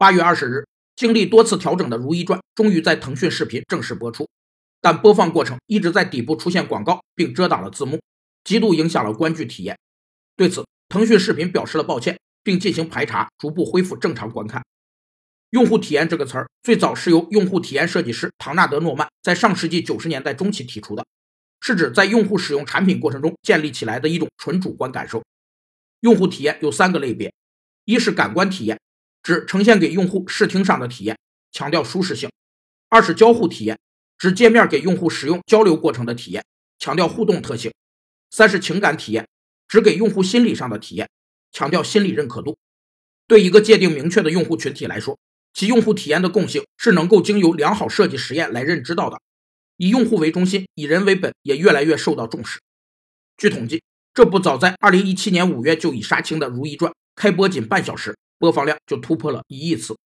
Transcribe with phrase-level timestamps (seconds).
[0.00, 4.26] 八月二十日，经历多次调整的《如懿传》终于在腾讯视频正式播出，
[4.80, 8.00] 但播放过程一直在底部出现广告，并遮挡了字幕，
[8.42, 9.78] 极度影响了观剧体验。
[10.36, 14.64] 对此，腾讯视频表示了抱歉，并进行排查，逐步恢复正常观看。
[15.50, 21.04] 用户体验这个词儿，最早是由用户体验设计师唐纳德·诺曼在上世纪九十年代中期提出的，
[21.60, 25.22] 是指在用户使用产品过程中建立起来的一种纯主观感受。
[26.00, 27.30] 用户体验有三个类别，
[27.84, 28.80] 一是感官体验。
[29.22, 31.18] 指呈现给用户视听上的体验，
[31.52, 32.28] 强调舒适性；
[32.88, 33.78] 二是交互体验，
[34.18, 36.44] 指界面给用户使用交流过程的体验，
[36.78, 37.70] 强调互动特性；
[38.30, 39.28] 三是情感体验，
[39.68, 41.08] 指给用户心理上的体验，
[41.52, 42.56] 强调心理认可度。
[43.26, 45.18] 对一个界定明确的用户群体来说，
[45.52, 49.20] 其用户体验的共性是能够经由良好设计实验来认知到的。
[49.76, 52.60] 以用户为中心，以人为本，也越来越受到重视。
[53.36, 58.16] 据统计，这部早在2017年5月就已杀青的《如懿传》，开播仅半小时。
[58.40, 60.00] 播放量就突破了一亿次。